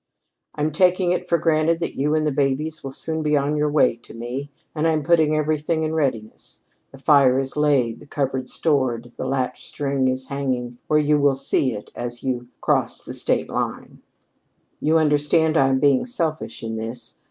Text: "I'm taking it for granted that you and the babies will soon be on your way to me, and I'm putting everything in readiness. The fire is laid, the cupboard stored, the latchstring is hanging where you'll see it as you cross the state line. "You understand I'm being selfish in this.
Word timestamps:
"I'm 0.55 0.71
taking 0.71 1.11
it 1.11 1.29
for 1.29 1.37
granted 1.37 1.79
that 1.81 1.93
you 1.93 2.15
and 2.15 2.25
the 2.25 2.31
babies 2.31 2.83
will 2.83 2.91
soon 2.91 3.21
be 3.21 3.37
on 3.37 3.55
your 3.55 3.69
way 3.69 3.97
to 3.97 4.15
me, 4.15 4.49
and 4.73 4.87
I'm 4.87 5.03
putting 5.03 5.35
everything 5.35 5.83
in 5.83 5.93
readiness. 5.93 6.63
The 6.91 6.97
fire 6.97 7.37
is 7.37 7.55
laid, 7.55 7.99
the 7.99 8.07
cupboard 8.07 8.49
stored, 8.49 9.11
the 9.17 9.25
latchstring 9.27 10.07
is 10.09 10.29
hanging 10.29 10.79
where 10.87 10.97
you'll 10.97 11.35
see 11.35 11.73
it 11.73 11.91
as 11.95 12.23
you 12.23 12.47
cross 12.61 13.03
the 13.03 13.13
state 13.13 13.49
line. 13.51 14.01
"You 14.79 14.97
understand 14.97 15.55
I'm 15.55 15.79
being 15.79 16.07
selfish 16.07 16.63
in 16.63 16.77
this. 16.77 17.19